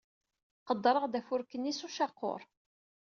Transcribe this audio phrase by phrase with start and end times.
[0.67, 2.41] Qeddreɣ-d afurk-nni s ucaqur.